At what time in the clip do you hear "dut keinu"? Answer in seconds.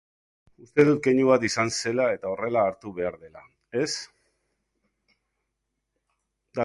0.87-1.27